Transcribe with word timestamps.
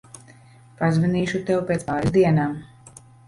Pazvanīšu 0.79 1.41
tev 1.51 1.61
pēc 1.69 1.85
pāris 1.91 2.15
dienām. 2.17 2.57